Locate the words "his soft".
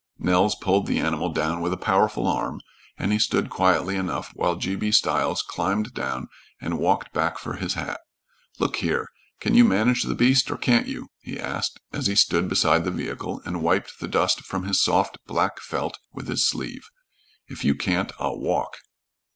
14.63-15.19